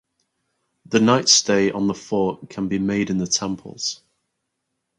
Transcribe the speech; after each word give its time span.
The 0.87 0.99
night 0.99 1.29
stay 1.29 1.71
on 1.71 1.85
the 1.85 1.93
fort 1.93 2.49
can 2.49 2.67
be 2.67 2.79
made 2.79 3.11
in 3.11 3.19
the 3.19 3.27
temples. 3.27 4.01